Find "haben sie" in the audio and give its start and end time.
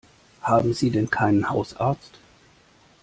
0.41-0.89